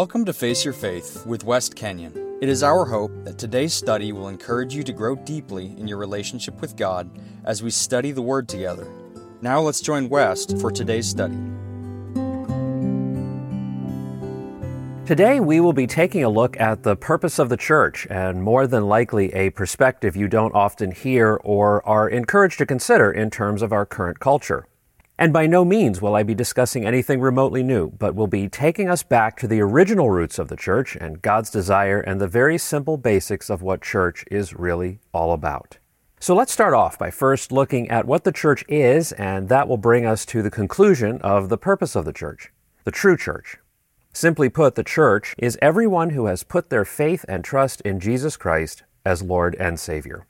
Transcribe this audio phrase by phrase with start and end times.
[0.00, 2.38] Welcome to Face Your Faith with West Kenyon.
[2.40, 5.98] It is our hope that today's study will encourage you to grow deeply in your
[5.98, 7.10] relationship with God
[7.44, 8.90] as we study the Word together.
[9.42, 11.36] Now let's join West for today's study.
[15.04, 18.66] Today, we will be taking a look at the purpose of the church, and more
[18.66, 23.60] than likely a perspective you don't often hear or are encouraged to consider in terms
[23.60, 24.66] of our current culture.
[25.20, 28.88] And by no means will I be discussing anything remotely new, but will be taking
[28.88, 32.56] us back to the original roots of the church and God's desire and the very
[32.56, 35.76] simple basics of what church is really all about.
[36.20, 39.76] So let's start off by first looking at what the church is, and that will
[39.76, 42.50] bring us to the conclusion of the purpose of the church,
[42.84, 43.58] the true church.
[44.14, 48.38] Simply put, the church is everyone who has put their faith and trust in Jesus
[48.38, 50.24] Christ as Lord and Savior.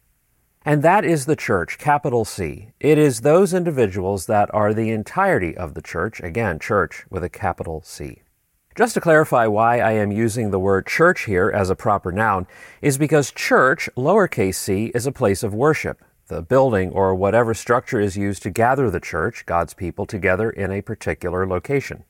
[0.63, 2.69] And that is the church, capital C.
[2.81, 7.31] It is those individuals that are the entirety of the church, again, church with a
[7.31, 8.23] capital C.
[8.77, 12.47] Just to clarify why I am using the word church here as a proper noun,
[12.83, 17.99] is because church, lowercase c, is a place of worship, the building or whatever structure
[17.99, 22.05] is used to gather the church, God's people, together in a particular location.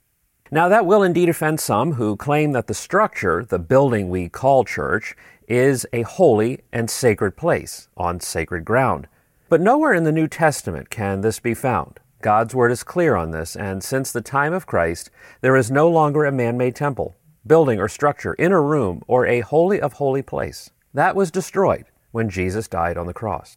[0.50, 4.64] Now, that will indeed offend some who claim that the structure, the building we call
[4.64, 5.14] church,
[5.50, 9.08] is a holy and sacred place on sacred ground.
[9.48, 11.98] But nowhere in the New Testament can this be found.
[12.22, 15.88] God's word is clear on this, and since the time of Christ, there is no
[15.88, 20.22] longer a man made temple, building, or structure, inner room, or a holy of holy
[20.22, 20.70] place.
[20.94, 23.56] That was destroyed when Jesus died on the cross.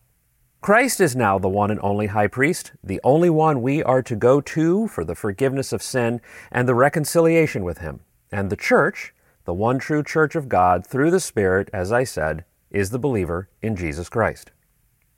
[0.61, 4.16] Christ is now the one and only high priest, the only one we are to
[4.16, 6.21] go to for the forgiveness of sin
[6.52, 7.99] and the reconciliation with him.
[8.31, 9.14] And the church,
[9.45, 13.49] the one true church of God through the Spirit, as I said, is the believer
[13.61, 14.52] in Jesus Christ.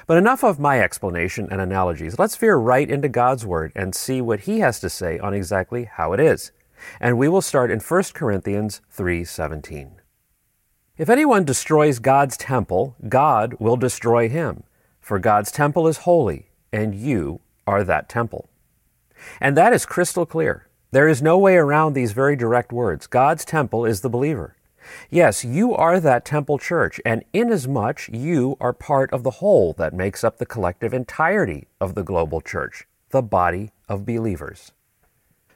[0.07, 2.19] But enough of my explanation and analogies.
[2.19, 5.85] Let's veer right into God's Word and see what He has to say on exactly
[5.85, 6.51] how it is.
[6.99, 10.01] And we will start in 1 Corinthians 3:17.
[10.97, 14.63] If anyone destroys God's temple, God will destroy him,
[15.01, 18.49] for God's temple is holy, and you are that temple.
[19.41, 20.67] And that is crystal clear.
[20.95, 23.05] There is no way around these very direct words.
[23.05, 24.55] God's temple is the believer.
[25.09, 29.93] Yes, you are that temple church, and inasmuch you are part of the whole that
[29.93, 34.71] makes up the collective entirety of the global church, the body of believers.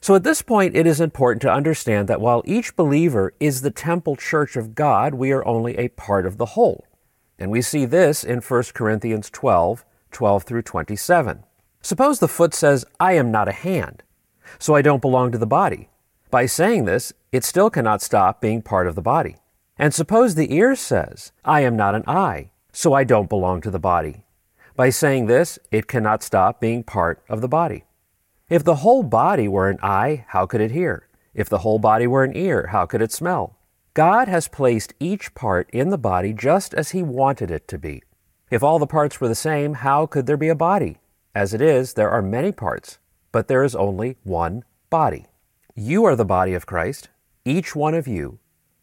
[0.02, 3.72] So at this point, it is important to understand that while each believer is the
[3.72, 6.86] temple church of God, we are only a part of the whole.
[7.38, 11.46] And we see this in 1 Corinthians 12, 12 through 27.
[11.82, 14.04] Suppose the foot says, I am not a hand
[14.58, 15.90] so I don't belong to the body.
[16.32, 19.38] By saying this, it still cannot stop being part of the body.
[19.78, 23.72] And suppose the ear says, I am not an eye, so I don't belong to
[23.72, 24.26] the body.
[24.76, 27.84] By saying this, it cannot stop being part of the body.
[28.50, 31.08] If the whole body were an eye, how could it hear?
[31.34, 33.58] If the whole body were an ear, how could it smell?
[33.94, 38.04] God has placed each part in the body just as He wanted it to be.
[38.50, 40.98] If all the parts were the same, how could there be a body?
[41.36, 42.98] As it is, there are many parts,
[43.32, 45.26] but there is only one body.
[45.76, 47.10] You are the body of Christ.
[47.46, 48.40] Each one of you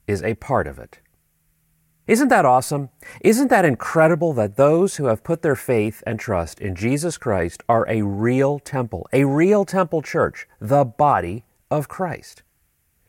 [0.06, 1.00] is a part of it.
[2.06, 2.90] Isn't that awesome?
[3.20, 7.64] Isn't that incredible that those who have put their faith and trust in Jesus Christ
[7.68, 12.44] are a real temple, a real temple church, the body of Christ?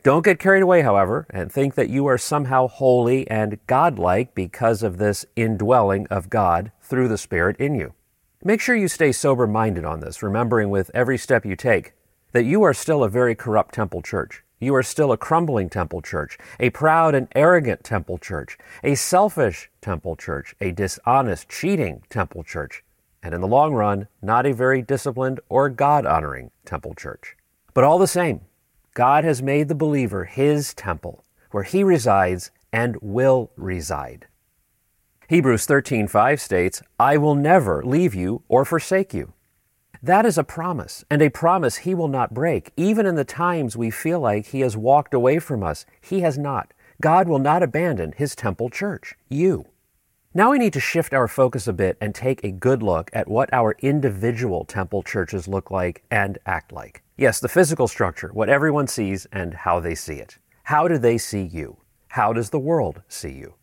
[0.02, 4.82] Don't get carried away, however, and think that you are somehow holy and godlike because
[4.82, 7.94] of this indwelling of God through the Spirit in you.
[8.44, 11.94] Make sure you stay sober minded on this, remembering with every step you take
[12.30, 14.44] that you are still a very corrupt temple church.
[14.60, 19.70] You are still a crumbling temple church, a proud and arrogant temple church, a selfish
[19.80, 22.84] temple church, a dishonest, cheating temple church,
[23.24, 27.36] and in the long run, not a very disciplined or God honoring temple church.
[27.74, 28.42] But all the same,
[28.94, 34.28] God has made the believer his temple, where he resides and will reside.
[35.28, 39.34] Hebrews 13:5 states, "I will never leave you or forsake you."
[40.02, 42.72] That is a promise, and a promise he will not break.
[42.78, 46.38] Even in the times we feel like he has walked away from us, he has
[46.38, 46.72] not.
[47.02, 49.66] God will not abandon his temple church, you.
[50.32, 53.28] Now we need to shift our focus a bit and take a good look at
[53.28, 57.02] what our individual temple churches look like and act like.
[57.18, 60.38] Yes, the physical structure, what everyone sees and how they see it.
[60.62, 61.76] How do they see you?
[62.12, 63.56] How does the world see you?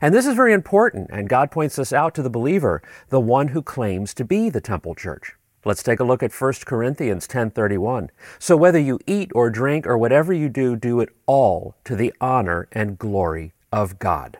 [0.00, 3.48] And this is very important, and God points us out to the believer, the one
[3.48, 5.34] who claims to be the temple church.
[5.64, 8.10] Let's take a look at 1 Corinthians 10:31.
[8.38, 12.14] So whether you eat or drink or whatever you do, do it all to the
[12.20, 14.38] honor and glory of God.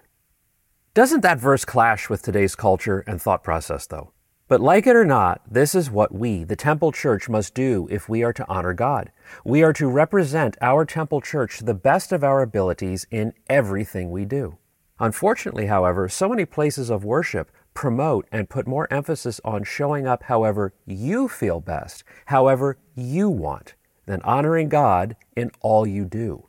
[0.94, 4.12] Doesn't that verse clash with today's culture and thought process though?
[4.46, 8.08] But like it or not, this is what we, the Temple Church, must do if
[8.08, 9.10] we are to honor God.
[9.44, 14.10] We are to represent our Temple Church to the best of our abilities in everything
[14.10, 14.56] we do.
[15.00, 20.24] Unfortunately, however, so many places of worship promote and put more emphasis on showing up
[20.24, 23.74] however you feel best, however you want,
[24.06, 26.48] than honoring God in all you do.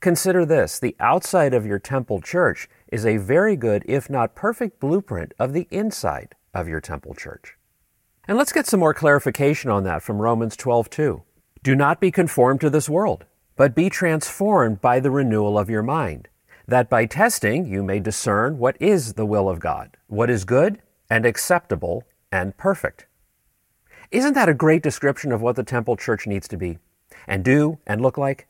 [0.00, 4.80] Consider this the outside of your temple church is a very good, if not perfect,
[4.80, 7.56] blueprint of the inside of your temple church.
[8.26, 11.22] And let's get some more clarification on that from Romans 12:2.
[11.62, 13.24] Do not be conformed to this world,
[13.56, 16.28] but be transformed by the renewal of your mind,
[16.66, 20.80] that by testing you may discern what is the will of God, what is good
[21.10, 23.06] and acceptable and perfect.
[24.10, 26.78] Isn't that a great description of what the temple church needs to be
[27.26, 28.46] and do and look like?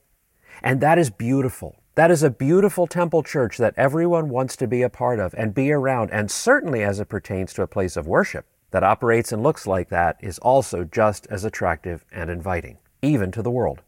[0.62, 1.76] And that is beautiful.
[1.96, 5.54] That is a beautiful temple church that everyone wants to be a part of and
[5.54, 9.44] be around, and certainly as it pertains to a place of worship that operates and
[9.44, 13.82] looks like that is also just as attractive and inviting, even to the world.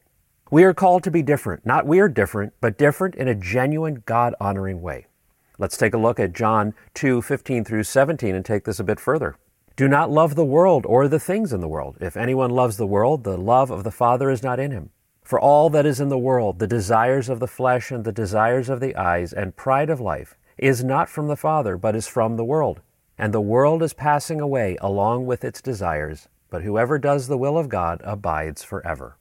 [0.49, 4.33] We are called to be different, not weird different, but different in a genuine God
[4.41, 5.07] honoring way.
[5.59, 9.01] Let's take a look at John 2 15 through 17 and take this a bit
[9.01, 9.37] further.
[9.75, 11.97] Do not love the world or the things in the world.
[12.01, 14.91] If anyone loves the world, the love of the Father is not in him.
[15.25, 18.69] For all that is in the world, the desires of the flesh and the desires
[18.69, 22.37] of the eyes and pride of life, is not from the Father, but is from
[22.37, 22.83] the world.
[23.19, 27.59] And the world is passing away along with its desires, but whoever does the will
[27.59, 29.17] of God abides forever.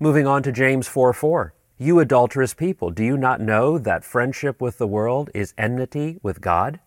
[0.00, 1.54] Moving on to James 4 4.
[1.76, 6.40] You adulterous people, do you not know that friendship with the world is enmity with
[6.40, 6.78] God?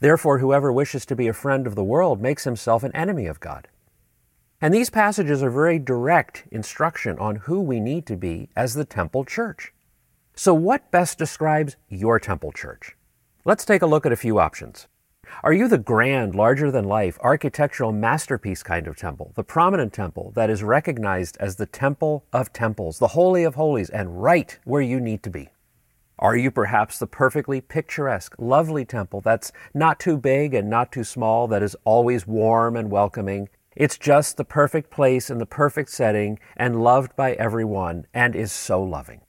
[0.00, 3.38] Therefore, whoever wishes to be a friend of the world makes himself an enemy of
[3.38, 3.68] God.
[4.60, 8.84] And these passages are very direct instruction on who we need to be as the
[8.84, 9.72] temple church.
[10.34, 12.96] So, what best describes your temple church?
[13.44, 14.88] Let's take a look at a few options.
[15.42, 20.32] Are you the grand, larger than life, architectural masterpiece kind of temple, the prominent temple
[20.34, 24.82] that is recognized as the temple of temples, the holy of holies, and right where
[24.82, 25.48] you need to be?
[26.18, 31.04] Are you perhaps the perfectly picturesque, lovely temple that's not too big and not too
[31.04, 35.90] small, that is always warm and welcoming, it's just the perfect place in the perfect
[35.90, 39.20] setting and loved by everyone and is so loving.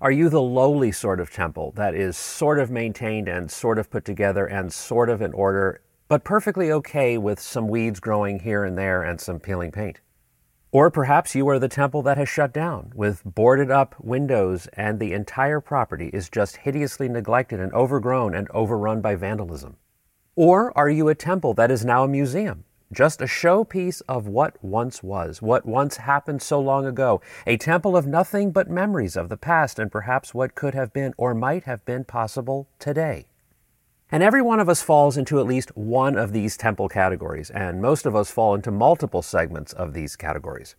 [0.00, 3.90] Are you the lowly sort of temple that is sort of maintained and sort of
[3.90, 8.62] put together and sort of in order, but perfectly okay with some weeds growing here
[8.62, 10.00] and there and some peeling paint?
[10.70, 15.00] Or perhaps you are the temple that has shut down with boarded up windows and
[15.00, 19.78] the entire property is just hideously neglected and overgrown and overrun by vandalism.
[20.36, 22.62] Or are you a temple that is now a museum
[22.92, 27.96] just a showpiece of what once was, what once happened so long ago, a temple
[27.96, 31.64] of nothing but memories of the past and perhaps what could have been or might
[31.64, 33.26] have been possible today.
[34.10, 37.82] And every one of us falls into at least one of these temple categories, and
[37.82, 40.76] most of us fall into multiple segments of these categories.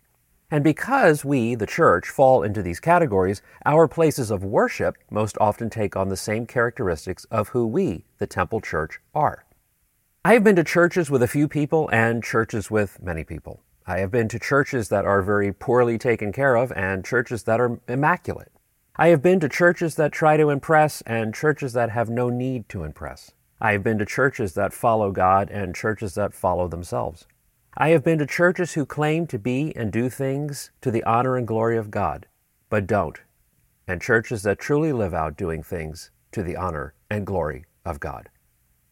[0.50, 5.70] And because we, the church, fall into these categories, our places of worship most often
[5.70, 9.44] take on the same characteristics of who we, the temple church, are.
[10.22, 13.62] I have been to churches with a few people and churches with many people.
[13.86, 17.58] I have been to churches that are very poorly taken care of and churches that
[17.58, 18.52] are immaculate.
[18.96, 22.68] I have been to churches that try to impress and churches that have no need
[22.68, 23.30] to impress.
[23.62, 27.26] I have been to churches that follow God and churches that follow themselves.
[27.74, 31.38] I have been to churches who claim to be and do things to the honor
[31.38, 32.26] and glory of God,
[32.68, 33.18] but don't,
[33.88, 38.28] and churches that truly live out doing things to the honor and glory of God.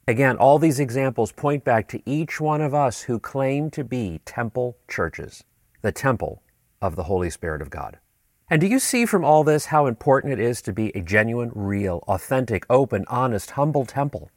[0.09, 4.23] Again, all these examples point back to each one of us who claim to be
[4.25, 5.45] temple churches,
[5.83, 6.43] the temple
[6.81, 7.99] of the Holy Spirit of God.
[8.49, 11.51] And do you see from all this how important it is to be a genuine,
[11.55, 14.31] real, authentic, open, honest, humble temple?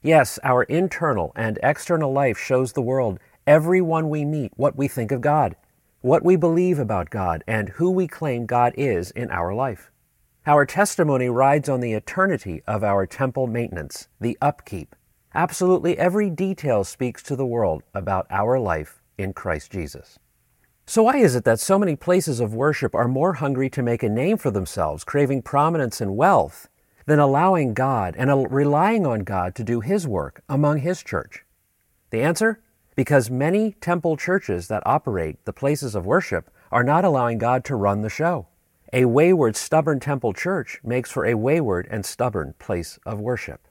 [0.00, 5.12] Yes, our internal and external life shows the world, everyone we meet, what we think
[5.12, 5.56] of God,
[6.00, 9.90] what we believe about God, and who we claim God is in our life.
[10.46, 14.96] Our testimony rides on the eternity of our temple maintenance, the upkeep,
[15.38, 20.18] Absolutely every detail speaks to the world about our life in Christ Jesus.
[20.84, 24.02] So, why is it that so many places of worship are more hungry to make
[24.02, 26.68] a name for themselves, craving prominence and wealth,
[27.06, 31.44] than allowing God and relying on God to do His work among His church?
[32.10, 32.60] The answer?
[32.96, 37.76] Because many temple churches that operate the places of worship are not allowing God to
[37.76, 38.48] run the show.
[38.92, 43.67] A wayward, stubborn temple church makes for a wayward and stubborn place of worship.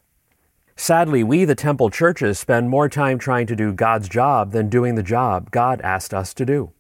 [0.79, 4.93] Sadly, we, the temple churches, spend more time trying to do God's job than doing
[4.93, 6.71] the job God asked us to do.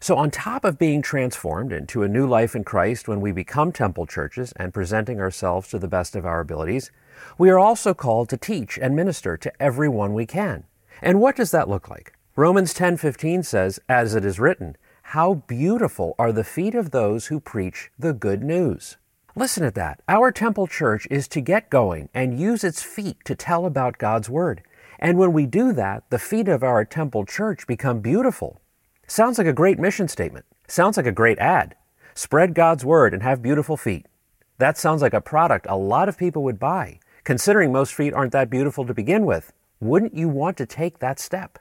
[0.00, 3.72] So, on top of being transformed into a new life in Christ when we become
[3.72, 6.90] temple churches and presenting ourselves to the best of our abilities,
[7.36, 10.64] we are also called to teach and minister to everyone we can.
[11.02, 12.14] And what does that look like?
[12.36, 17.38] Romans 10:15 says, "As it is written, how beautiful are the feet of those who
[17.38, 18.96] preach the good news."
[19.40, 20.02] Listen to that.
[20.06, 24.28] Our temple church is to get going and use its feet to tell about God's
[24.28, 24.62] word.
[24.98, 28.60] And when we do that, the feet of our temple church become beautiful.
[29.06, 30.44] Sounds like a great mission statement.
[30.68, 31.74] Sounds like a great ad.
[32.14, 34.04] Spread God's word and have beautiful feet.
[34.58, 37.00] That sounds like a product a lot of people would buy.
[37.24, 41.18] Considering most feet aren't that beautiful to begin with, wouldn't you want to take that
[41.18, 41.58] step?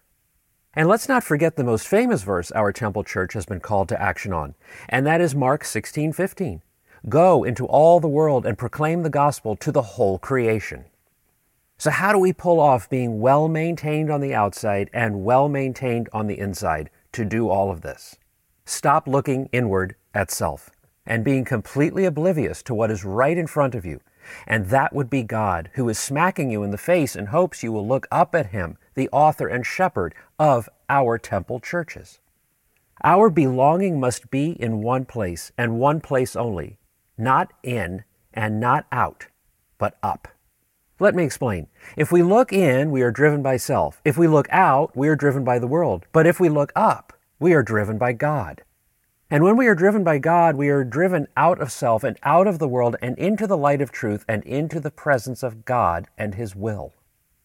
[0.73, 4.01] And let's not forget the most famous verse our temple church has been called to
[4.01, 4.55] action on,
[4.89, 6.61] and that is Mark 16:15.
[7.07, 10.85] Go into all the world and proclaim the gospel to the whole creation.
[11.77, 16.09] So, how do we pull off being well maintained on the outside and well maintained
[16.11, 18.17] on the inside to do all of this?
[18.65, 20.69] Stop looking inward at self
[21.05, 24.01] and being completely oblivious to what is right in front of you.
[24.45, 27.71] And that would be God, who is smacking you in the face in hopes you
[27.71, 32.19] will look up at Him, the author and shepherd of our temple churches.
[33.03, 36.77] Our belonging must be in one place and one place only,
[37.19, 39.27] not in and not out,
[39.77, 40.27] but up.
[40.99, 41.67] Let me explain.
[41.95, 44.01] If we look in, we are driven by self.
[44.03, 46.05] If we look out, we are driven by the world.
[46.11, 48.63] But if we look up, we are driven by God.
[49.31, 52.47] And when we are driven by God, we are driven out of self and out
[52.47, 56.07] of the world and into the light of truth and into the presence of God
[56.17, 56.93] and His will.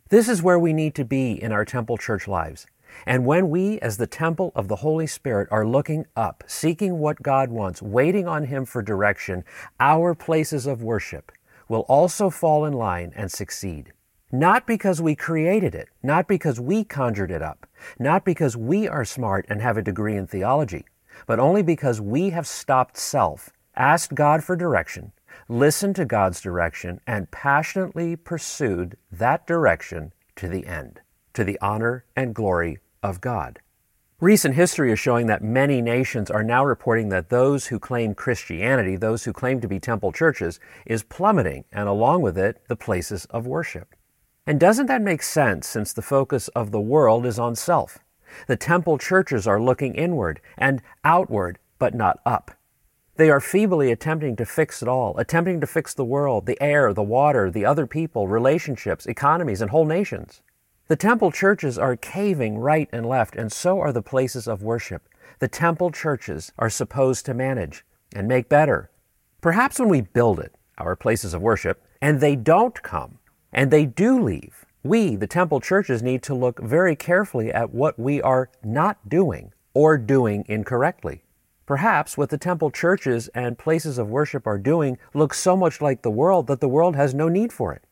[0.09, 2.67] This is where we need to be in our temple church lives.
[3.07, 7.23] And when we, as the temple of the Holy Spirit, are looking up, seeking what
[7.23, 9.45] God wants, waiting on Him for direction,
[9.79, 11.33] our places of worship
[11.69, 13.93] will also fall in line and succeed.
[14.33, 17.67] Not because we created it, not because we conjured it up,
[17.99, 20.87] not because we are smart and have a degree in theology,
[21.27, 25.13] but only because we have stopped self, asked God for direction,
[25.49, 31.01] listened to God's direction, and passionately pursued that direction to the end,
[31.35, 33.61] to the honor and glory of God.
[34.21, 38.97] Recent history is showing that many nations are now reporting that those who claim Christianity,
[38.97, 43.27] those who claim to be temple churches, is plummeting, and along with it, the places
[43.27, 43.95] of worship.
[44.47, 47.99] And doesn't that make sense since the focus of the world is on self?
[48.47, 52.53] The temple churches are looking inward and outward, but not up.
[53.17, 56.95] They are feebly attempting to fix it all, attempting to fix the world, the air,
[56.95, 60.41] the water, the other people, relationships, economies, and whole nations.
[60.87, 65.09] The temple churches are caving right and left, and so are the places of worship.
[65.39, 68.91] The temple churches are supposed to manage and make better.
[69.41, 73.19] Perhaps when we build it, our places of worship, and they don't come,
[73.51, 77.99] and they do leave, we, the temple churches, need to look very carefully at what
[77.99, 81.23] we are not doing or doing incorrectly.
[81.65, 86.03] Perhaps what the temple churches and places of worship are doing looks so much like
[86.03, 87.85] the world that the world has no need for it.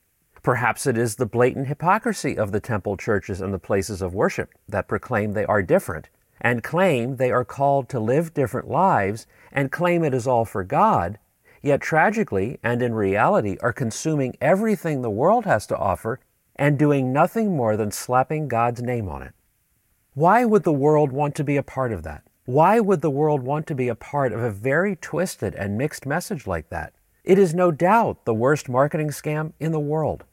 [0.42, 4.50] Perhaps it is the blatant hypocrisy of the temple churches and the places of worship
[4.68, 6.08] that proclaim they are different
[6.40, 10.64] and claim they are called to live different lives and claim it is all for
[10.64, 11.20] God,
[11.62, 16.18] yet tragically and in reality are consuming everything the world has to offer
[16.56, 19.34] and doing nothing more than slapping God's name on it.
[20.14, 22.24] Why would the world want to be a part of that?
[22.46, 26.04] Why would the world want to be a part of a very twisted and mixed
[26.04, 26.94] message like that?
[27.22, 30.24] It is no doubt the worst marketing scam in the world.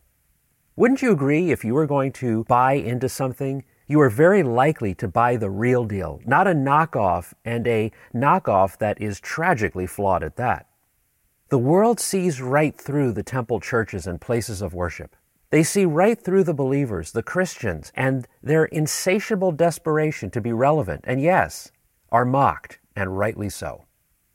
[0.80, 4.96] Wouldn't you agree if you were going to buy into something, you are very likely
[4.96, 10.24] to buy the real deal, not a knockoff and a knockoff that is tragically flawed
[10.24, 10.70] at that?
[11.50, 15.18] The world sees right through the temple churches and places of worship.
[15.50, 21.04] They see right through the believers, the Christians, and their insatiable desperation to be relevant,
[21.06, 21.74] and yes,
[22.10, 23.84] are mocked, and rightly so.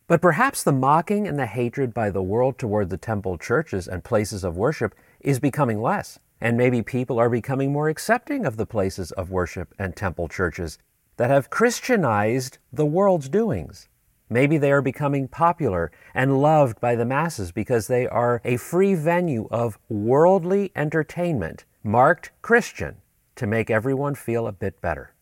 [0.07, 4.05] But perhaps the mocking and the hatred by the world toward the temple churches and
[4.05, 8.67] places of worship is becoming less, and maybe people are becoming more accepting of the
[8.67, 10.77] places of worship and temple churches
[11.17, 13.89] that have Christianized the world's doings.
[14.29, 18.95] Maybe they are becoming popular and loved by the masses because they are a free
[18.95, 22.97] venue of worldly entertainment marked Christian
[23.37, 25.15] to make everyone feel a bit better.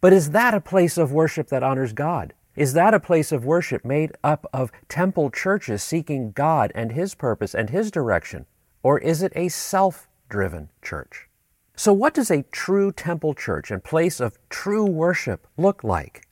[0.00, 2.34] But is that a place of worship that honors God?
[2.56, 7.14] Is that a place of worship made up of temple churches seeking God and His
[7.14, 8.46] purpose and His direction?
[8.82, 11.28] Or is it a self driven church?
[11.76, 16.26] So, what does a true temple church and place of true worship look like?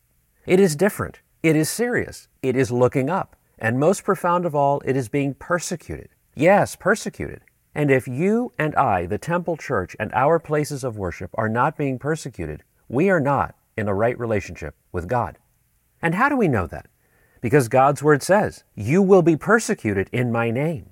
[0.44, 1.20] It is different.
[1.42, 2.28] It is serious.
[2.42, 3.36] It is looking up.
[3.58, 6.08] And most profound of all, it is being persecuted.
[6.34, 7.42] Yes, persecuted.
[7.74, 11.76] And if you and I, the temple church, and our places of worship are not
[11.76, 15.38] being persecuted, we are not in a right relationship with God.
[16.02, 16.86] And how do we know that?
[17.40, 20.90] Because God's word says, You will be persecuted in my name.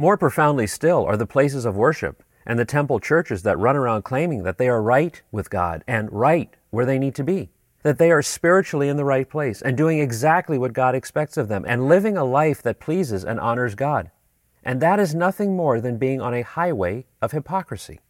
[0.00, 4.00] More profoundly still are the places of worship and the temple churches that run around
[4.00, 7.50] claiming that they are right with God and right where they need to be,
[7.82, 11.48] that they are spiritually in the right place and doing exactly what God expects of
[11.48, 14.10] them and living a life that pleases and honors God.
[14.64, 18.00] And that is nothing more than being on a highway of hypocrisy.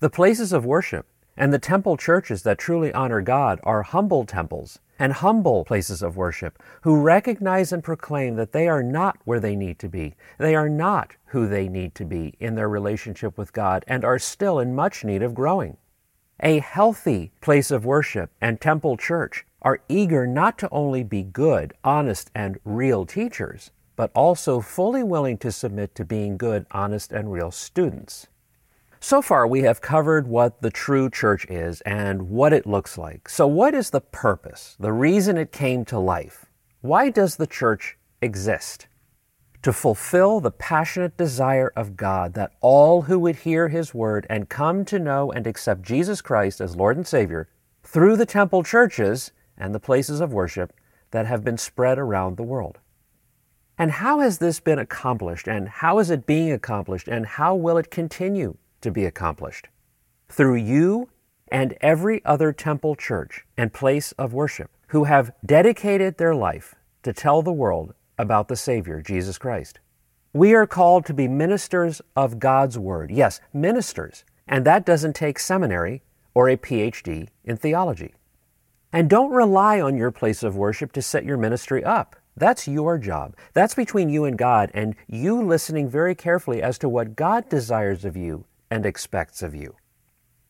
[0.00, 1.06] The places of worship
[1.40, 6.14] and the temple churches that truly honor God are humble temples and humble places of
[6.14, 10.14] worship who recognize and proclaim that they are not where they need to be.
[10.36, 14.18] They are not who they need to be in their relationship with God and are
[14.18, 15.78] still in much need of growing.
[16.40, 21.72] A healthy place of worship and temple church are eager not to only be good,
[21.82, 27.32] honest, and real teachers, but also fully willing to submit to being good, honest, and
[27.32, 28.26] real students.
[29.02, 33.30] So far, we have covered what the true church is and what it looks like.
[33.30, 36.44] So, what is the purpose, the reason it came to life?
[36.82, 38.88] Why does the church exist?
[39.62, 44.50] To fulfill the passionate desire of God that all who would hear His word and
[44.50, 47.48] come to know and accept Jesus Christ as Lord and Savior
[47.82, 50.74] through the temple churches and the places of worship
[51.10, 52.76] that have been spread around the world.
[53.78, 55.48] And how has this been accomplished?
[55.48, 57.08] And how is it being accomplished?
[57.08, 59.68] And how will it continue to be accomplished.
[60.28, 61.08] Through you
[61.48, 67.12] and every other temple church and place of worship who have dedicated their life to
[67.12, 69.80] tell the world about the Savior, Jesus Christ.
[70.32, 73.10] We are called to be ministers of God's Word.
[73.10, 74.24] Yes, ministers.
[74.46, 76.02] And that doesn't take seminary
[76.34, 78.14] or a PhD in theology.
[78.92, 82.16] And don't rely on your place of worship to set your ministry up.
[82.36, 83.36] That's your job.
[83.54, 88.04] That's between you and God, and you listening very carefully as to what God desires
[88.04, 89.76] of you and expects of you.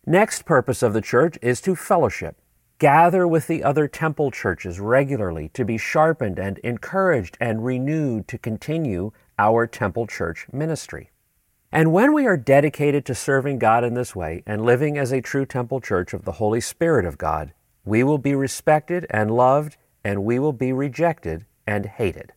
[0.06, 2.36] Next purpose of the church is to fellowship.
[2.78, 8.38] Gather with the other temple churches regularly to be sharpened and encouraged and renewed to
[8.38, 11.10] continue our temple church ministry.
[11.70, 15.20] And when we are dedicated to serving God in this way and living as a
[15.20, 17.52] true temple church of the Holy Spirit of God,
[17.84, 22.32] we will be respected and loved, and we will be rejected and hated.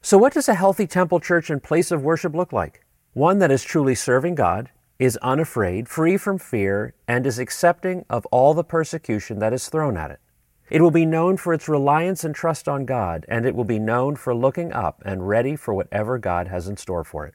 [0.00, 2.84] So, what does a healthy temple church and place of worship look like?
[3.14, 4.70] One that is truly serving God
[5.02, 9.96] is unafraid, free from fear, and is accepting of all the persecution that is thrown
[9.96, 10.20] at it.
[10.70, 13.80] It will be known for its reliance and trust on God, and it will be
[13.80, 17.34] known for looking up and ready for whatever God has in store for it.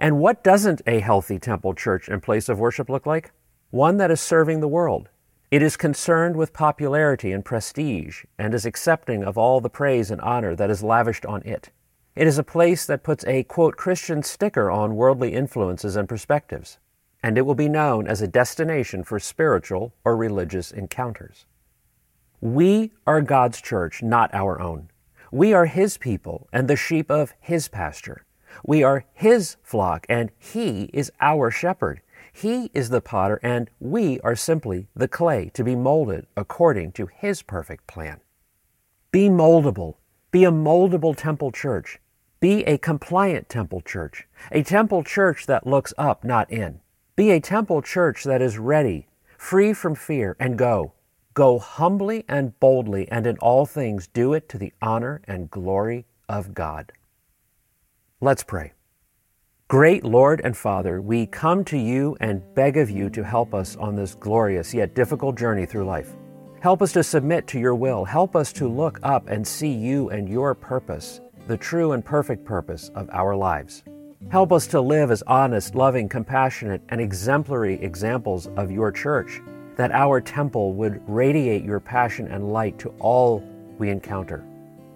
[0.00, 3.30] And what doesn't a healthy temple church and place of worship look like?
[3.70, 5.10] One that is serving the world.
[5.52, 10.20] It is concerned with popularity and prestige, and is accepting of all the praise and
[10.22, 11.70] honor that is lavished on it.
[12.20, 16.76] It is a place that puts a, quote, Christian sticker on worldly influences and perspectives,
[17.22, 21.46] and it will be known as a destination for spiritual or religious encounters.
[22.38, 24.90] We are God's church, not our own.
[25.32, 28.26] We are His people and the sheep of His pasture.
[28.66, 32.02] We are His flock, and He is our shepherd.
[32.34, 37.06] He is the potter, and we are simply the clay to be molded according to
[37.06, 38.20] His perfect plan.
[39.10, 39.94] Be moldable
[40.30, 41.98] be a moldable temple church.
[42.40, 46.80] Be a compliant temple church, a temple church that looks up, not in.
[47.14, 50.94] Be a temple church that is ready, free from fear, and go.
[51.34, 56.06] Go humbly and boldly, and in all things do it to the honor and glory
[56.30, 56.92] of God.
[58.22, 58.72] Let's pray.
[59.68, 63.76] Great Lord and Father, we come to you and beg of you to help us
[63.76, 66.16] on this glorious yet difficult journey through life.
[66.60, 68.04] Help us to submit to your will.
[68.04, 72.44] Help us to look up and see you and your purpose, the true and perfect
[72.44, 73.82] purpose of our lives.
[74.30, 79.40] Help us to live as honest, loving, compassionate, and exemplary examples of your church,
[79.76, 83.42] that our temple would radiate your passion and light to all
[83.78, 84.44] we encounter.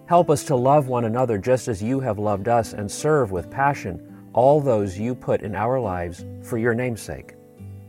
[0.05, 3.49] Help us to love one another just as you have loved us and serve with
[3.49, 7.33] passion all those you put in our lives for your name's sake.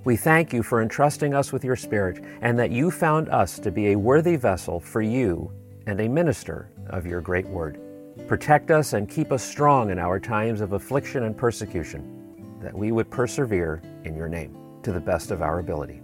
[0.04, 3.72] We thank you for entrusting us with your Spirit and that you found us to
[3.72, 5.50] be a worthy vessel for you
[5.86, 7.80] and a minister of your great word.
[8.26, 12.90] Protect us and keep us strong in our times of affliction and persecution, that we
[12.90, 16.02] would persevere in your name to the best of our ability.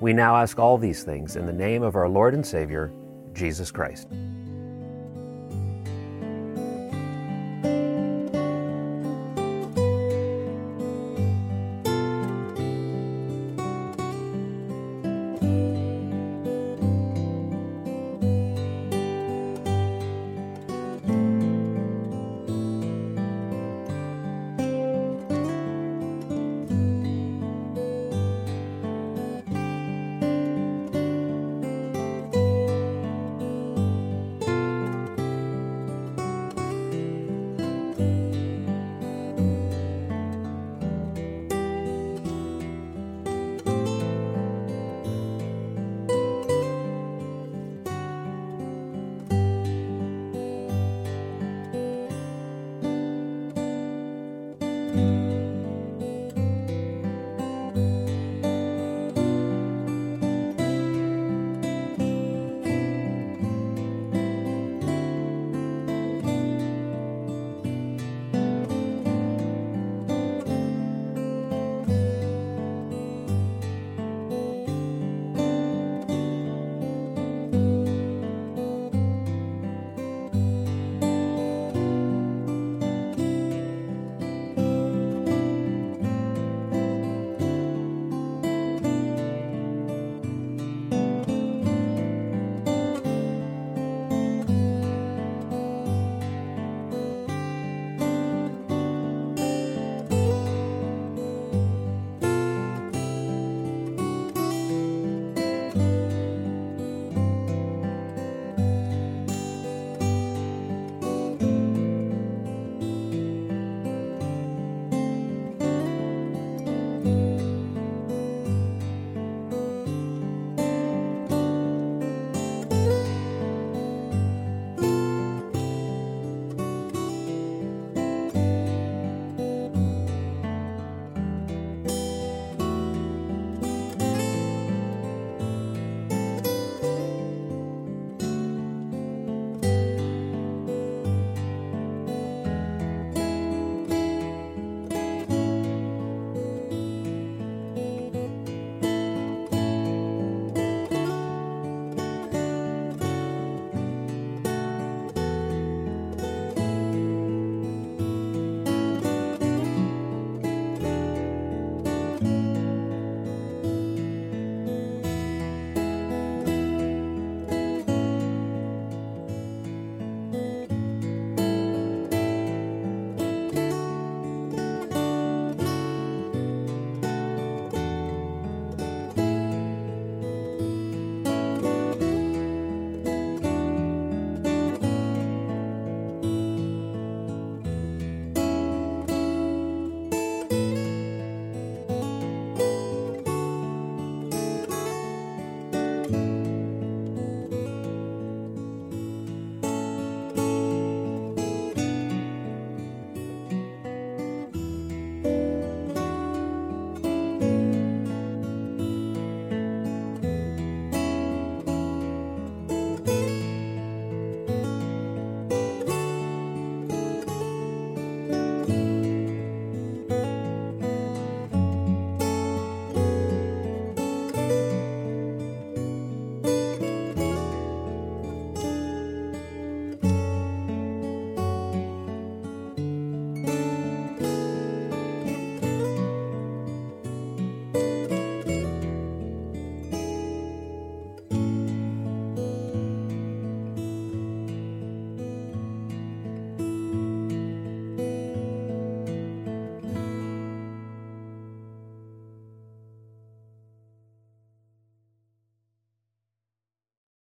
[0.00, 2.92] We now ask all these things in the name of our Lord and Savior,
[3.32, 4.06] Jesus Christ.